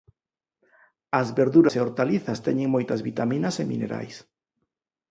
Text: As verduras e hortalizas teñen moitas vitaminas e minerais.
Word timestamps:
As 1.19 1.27
verduras 1.39 1.73
e 1.77 1.81
hortalizas 1.81 2.43
teñen 2.45 2.73
moitas 2.75 3.03
vitaminas 3.09 3.55
e 3.61 3.63
minerais. 3.73 4.15